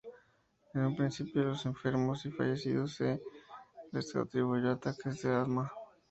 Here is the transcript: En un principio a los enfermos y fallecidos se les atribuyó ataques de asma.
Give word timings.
En 0.73 0.81
un 0.81 0.95
principio 0.95 1.43
a 1.43 1.45
los 1.45 1.63
enfermos 1.67 2.25
y 2.25 2.31
fallecidos 2.31 2.95
se 2.95 3.21
les 3.91 4.15
atribuyó 4.15 4.71
ataques 4.71 5.21
de 5.21 5.29
asma. 5.31 5.71